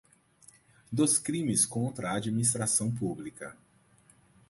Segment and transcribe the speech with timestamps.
[0.91, 3.55] Dos crimes contra a administração pública.